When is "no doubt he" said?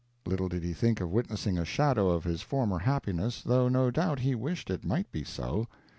3.67-4.33